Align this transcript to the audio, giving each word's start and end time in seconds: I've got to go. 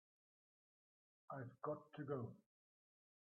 I've 1.29 1.61
got 1.61 1.93
to 1.93 2.01
go. 2.01 2.29